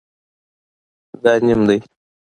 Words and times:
دا 1.23 1.33
نیم 1.45 1.61
دی 1.67 1.77